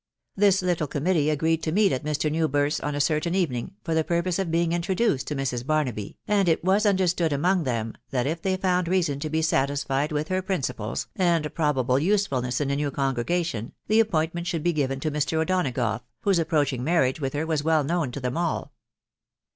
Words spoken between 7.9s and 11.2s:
that if they found reason to be satisfied with her principles,